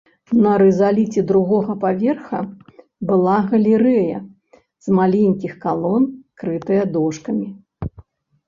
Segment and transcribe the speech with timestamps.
[0.43, 2.39] На рызаліце другога паверха
[3.11, 4.17] была галерэя
[4.87, 6.03] з маленькіх калон,
[6.45, 7.47] крытая дошкамі.